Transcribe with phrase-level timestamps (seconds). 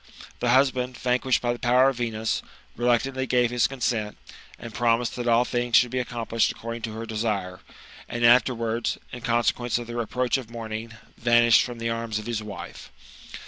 [0.39, 2.41] The husband, vanquished by the power of Venus,
[2.75, 4.17] reluctantly gave his consent,
[4.57, 7.59] and promised that all things should be accom plished according to her desire;
[8.09, 12.41] and afterwards, in consequence of the approach of morning, vanished from the arms of his
[12.41, 12.91] wife.